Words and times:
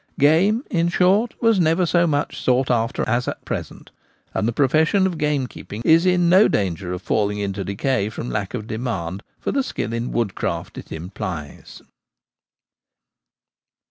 Game, 0.17 0.63
in 0.71 0.89
short, 0.89 1.39
was 1.43 1.59
never 1.59 1.85
so 1.85 2.07
much 2.07 2.41
sought 2.41 2.71
after 2.71 3.07
as 3.07 3.27
at 3.27 3.45
present; 3.45 3.91
and 4.33 4.47
the 4.47 4.51
profession 4.51 5.05
of 5.05 5.19
gamekeeping 5.19 5.83
is 5.85 6.07
in 6.07 6.27
no 6.27 6.47
danger 6.47 6.91
of 6.91 7.03
falling 7.03 7.37
into 7.37 7.63
decay 7.63 8.09
from 8.09 8.27
lack 8.31 8.55
of 8.55 8.65
demand 8.65 9.21
for 9.39 9.51
the 9.51 9.61
skill 9.61 9.93
in 9.93 10.11
woodcraft 10.11 10.79
it 10.79 10.91
implies. 10.91 11.83